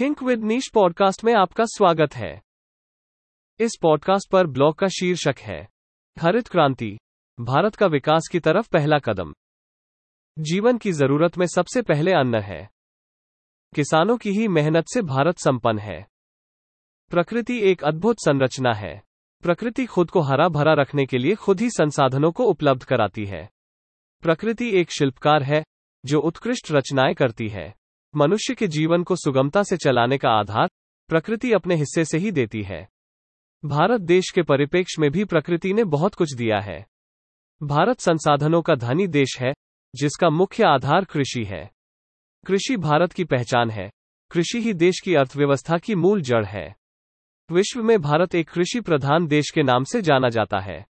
[0.00, 2.42] Think with niche podcast में आपका स्वागत है।
[3.60, 5.68] इस पॉडकास्ट पर ब्लॉग का शीर्षक है,
[6.18, 6.98] हरित क्रांति,
[7.40, 9.32] भारत का विकास की तरफ़ पहला कदम।
[10.38, 12.70] जीवन की ज़रूरत में सबसे पहले अन्न है।
[13.74, 16.06] किसानों की ही मेहनत से भारत संपन्न है।
[17.10, 19.02] प्रकृति एक अद्भुत संरचना है।
[19.42, 23.50] प्रकृति खुद को हरा भरा रखने के लिए खुद ही संसाधनों को उपलब्ध कराती है।
[24.22, 25.64] प्रकृति एक शिल्पकार है,
[26.06, 27.77] जो उत्कृष्ट रचनाएँ करती है।
[28.16, 30.68] मनुष्य के जीवन को सुगमता से चलाने का आधार
[31.08, 32.88] प्रकृति अपने हिस्से से ही देती है।
[33.64, 36.86] भारत देश के परिप्रेक्ष्य में भी प्रकृति ने बहुत कुछ दिया है।
[37.62, 39.52] भारत संसाधनों का धनी देश है,
[39.96, 41.70] जिसका मुख्य आधार कृषि है।
[42.46, 43.90] कृषि भारत की पहचान है।
[44.30, 46.76] कृषि ही देश की अर्थव्यवस्था की मूल जड़ है।
[47.52, 50.86] विश्व में भारत एक कृषि प्रधान देश के नाम से जाना जाता है।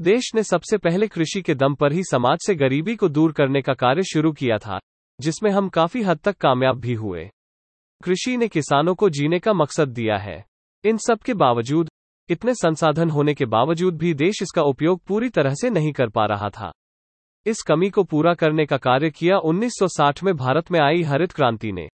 [0.00, 3.62] देश ने सबसे पहले कृषि के दम पर ही समाज से गरीबी को दूर करने
[3.62, 4.80] का कार्य शुरू किया था।
[5.20, 7.30] जिसमें हम काफ़ी हद तक कामयाब भी हुए।
[8.04, 10.44] कृषि ने किसानों को जीने का मकसद दिया है।
[10.84, 11.88] इन सब के बावजूद,
[12.28, 16.26] इतने संसाधन होने के बावजूद भी देश इसका उपयोग पूरी तरह से नहीं कर पा
[16.26, 16.72] रहा था।
[17.46, 21.72] इस कमी को पूरा करने का कार्य किया 1960 में भारत में आई हरित क्रांति
[21.72, 21.88] ने।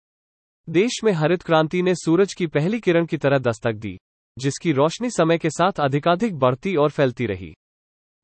[0.69, 3.99] देश में हरित क्रांति ने सूरज की पहली किरण की तरह दस्तक दी,
[4.39, 7.55] जिसकी रोशनी समय के साथ अधिकाधिक बढ़ती और फैलती रही।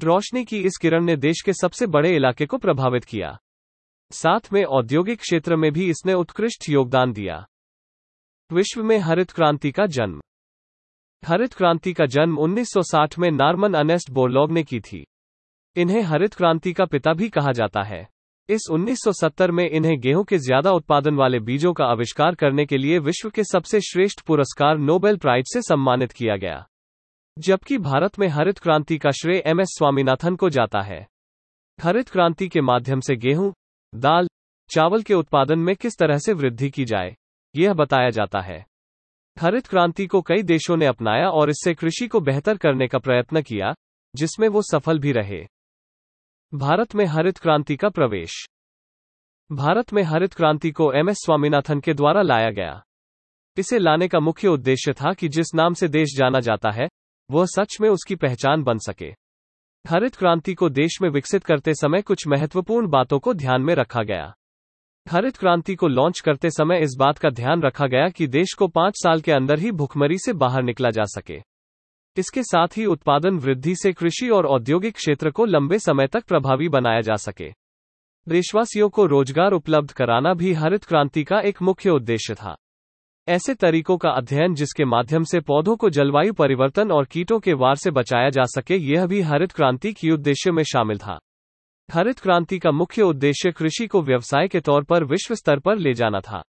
[0.03, 3.39] रोशनी की इस किरण ने देश के सबसे बड़े इलाके को प्रभावित किया।
[4.11, 7.45] साथ में औद्योगिक क्षेत्र में भी इसने उत्कृष्ट योगदान दिया।
[8.51, 10.21] विश्व में हरित क्रांति का जन्म।
[11.23, 15.05] हरित क्रांति का जन्म 1960 में नार्मन अनेस्ट बोरलॉग ने की थी।
[15.77, 18.07] इन्हें हरित क्रांति का पिता भी कहा जाता है।
[18.49, 22.99] इस 1970 में इन्हें गेहूँ के ज़्यादा उत्पादन वाले बीजों का आविष्कार करने के लिए
[22.99, 26.65] विश्व के सबसे श्रेष्ठ पुरस्कार नोबेल प्राइज से सम्मानित किया गया।
[27.37, 31.07] जबकि भारत में हरित क्रांति का श्रेय एम एस स्वामीनाथन को जाता है।
[31.79, 33.53] हरित क्रांति के माध्यम से गेहूँ
[33.95, 34.29] दाल,
[34.71, 37.17] चावल के उत्पादन में किस तरह से वृद्धि की जाए,
[37.57, 38.65] यह बताया जाता है।
[39.39, 43.43] हरित क्रांति को कई देशों ने अपनाया और इससे कृषि को बेहतर करने का प्रयत्न
[43.43, 43.75] किया,
[44.17, 45.47] जिसमें वो सफल भी रहे।
[46.55, 48.47] भारत में हरित क्रांति का प्रवेश।
[49.53, 52.83] भारत में हरित क्रांति को एम एस स्वामीनाथन के द्वारा लाया गया।
[53.57, 56.89] इसे लाने का मुख्य उद्देश्य था कि जिस नाम से देश जाना जाता है,
[57.31, 59.26] वह सच में उसकी पहचान बन सके।
[59.89, 64.03] हरित क्रांति को देश में विकसित करते समय कुछ महत्वपूर्ण बातों को ध्यान में रखा
[64.03, 64.33] गया।
[65.07, 68.69] हरित क्रांति को लॉन्च करते समय इस बात का ध्यान रखा गया कि देश को
[68.69, 71.39] पाँच साल के अंदर ही भुखमरी से बाहर निकला जा सके।
[72.17, 76.69] इसके साथ ही उत्पादन वृद्धि से कृषि और औद्योगिक क्षेत्र को लंबे समय तक प्रभावी
[76.69, 77.51] बनाया जा सके।
[78.29, 82.57] देशवासियों को रोज़गार उपलब्ध कराना भी हरित क्रांति का एक मुख्य उद्देश्य था।
[83.29, 87.77] ऐसे तरीकों का अध्ययन जिसके माध्यम से पौधों को जलवायु परिवर्तन और कीटों के वार
[87.77, 91.19] से बचाया जा सके, यह भी हरित क्रांति की उद्देश्य में शामिल था।
[91.93, 95.95] हरित क्रांति का मुख्य उद्देश्य कृषि को व्यवसाय के तौर पर विश्व स्तर पर ले
[95.95, 96.43] जाना था।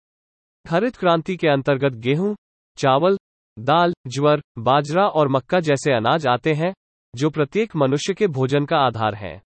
[0.67, 2.35] हरित क्रांति के अंतर्गत गेहूँ,
[2.77, 3.17] चावल,
[3.59, 6.73] दाल, ज्वर, बाजरा और मक्का जैसे अनाज आते हैं,
[7.15, 9.41] जो प्रत्येक मनुष्य के भोजन का आधार है।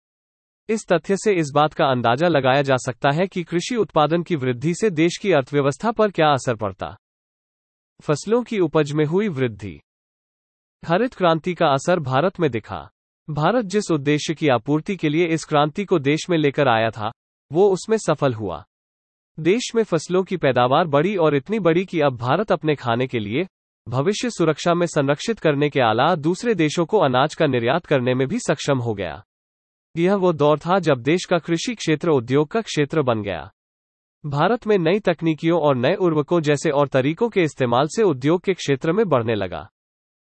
[0.70, 4.36] इस तथ्य से इस बात का अंदाज़ा लगाया जा सकता है कि कृषि उत्पादन की
[4.36, 6.96] वृद्धि से देश की अर्थव्यवस्था पर क्या असर पड़ता।
[8.02, 9.82] फ़सलों की उपज में हुई वृद्धि।
[10.86, 12.90] हरित क्रांति का असर भारत में दिखा।
[13.30, 17.12] भारत जिस उद्देश्य की आपूर्ति के लिए इस क्रांति को देश में लेकर आया था,
[17.52, 18.64] वो उसमें सफल हुआ।
[19.40, 23.20] देश में फ़सलों की पैदावार बढ़ी और इतनी बड़ी कि अब भारत अपने खाने के
[23.20, 23.48] लिए,
[23.90, 28.28] भविष्य सुरक्षा में संरक्षित करने के अलावा दूसरे देशों को अनाज का निर्यात करने में
[28.28, 29.24] भी सक्षम हो गया।
[29.98, 33.52] यह वो दौर था जब देश का कृषि क्षेत्र उद्योग का क्षेत्र बन गया।
[34.26, 38.54] भारत में नई तकनीकियों और नए उर्वरकों जैसे और तरीकों के इस्तेमाल से उद्योग के
[38.54, 39.70] क्षेत्र में बढ़ने लगा।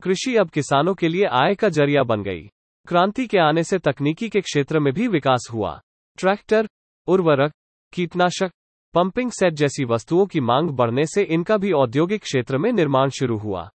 [0.03, 2.48] कृषि अब किसानों के लिए आय का ज़रिया बन गई।
[2.88, 5.81] क्रांति के आने से तकनीकी के क्षेत्र में भी विकास हुआ।
[6.19, 6.69] ट्रैक्टर,
[7.06, 7.53] उर्वरक,
[7.92, 8.50] कीटनाशक,
[8.94, 13.38] पंपिंग सेट जैसी वस्तुओं की मांग बढ़ने से इनका भी औद्योगिक क्षेत्र में निर्माण शुरू
[13.38, 13.71] हुआ,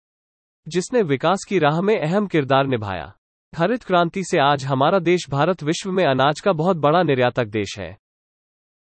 [0.69, 3.12] जिसने विकास की राह में अहम किरदार निभाया।
[3.56, 7.78] हरित क्रांति से आज हमारा देश भारत विश्व में अनाज का बहुत बड़ा निर्यातक देश
[7.78, 7.99] है।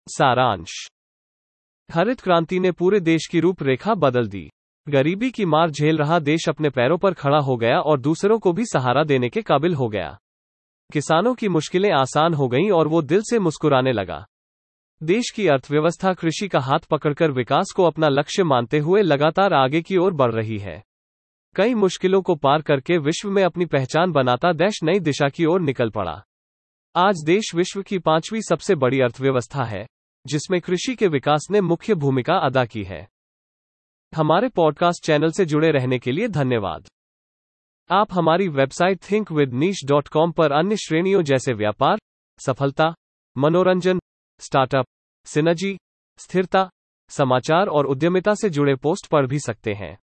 [0.08, 0.90] सारांश।
[1.92, 4.50] हरित क्रांति ने पूरे देश की रूपरेखा बदल दी।
[4.90, 8.54] गरीबी की मार झेल रहा देश अपने पैरों पर खड़ा हो गया और दूसरों को
[8.54, 10.18] भी सहारा देने के काबिल हो गया।
[10.94, 14.26] किसानों की मुश्किलें आसान हो गईं और वो दिल से मुस्कुराने लगा।
[15.04, 19.82] देश की अर्थव्यवस्था कृषि का हाथ पकड़कर विकास को अपना लक्ष्य मानते हुए लगातार आगे
[19.82, 20.84] की ओर बढ़ रही है।
[21.56, 25.62] कई मुश्किलों को पार करके विश्व में अपनी पहचान बनाता देश नई दिशा की ओर
[25.62, 26.24] निकल पड़ा।
[26.96, 29.88] आज देश विश्व की पांचवी सबसे बड़ी अर्थव्यवस्था है।
[30.28, 33.08] जिसमें कृषि के विकास ने मुख्य भूमिका अदा की है।
[34.16, 36.88] हमारे पॉडकास्ट चैनल से जुड़े रहने के लिए धन्यवाद।
[37.92, 41.98] आप हमारी website Think with Niche dot com पर अन्य श्रेणियों जैसे व्यापार,
[42.46, 42.96] सफलता,
[43.38, 44.00] मनोरंजन
[44.40, 44.86] स्टार्टअप
[45.26, 45.78] सिनर्जी
[46.18, 46.70] स्थिरता,
[47.10, 49.98] समाचार और उद्यमिता से जुड़े पोस्ट पढ़ भी सकते हैं।